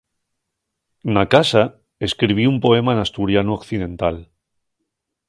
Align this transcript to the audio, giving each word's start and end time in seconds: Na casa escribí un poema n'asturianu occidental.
Na 1.15 1.23
casa 1.33 1.63
escribí 2.07 2.49
un 2.53 2.57
poema 2.65 2.97
n'asturianu 2.97 3.57
occidental. 3.59 4.23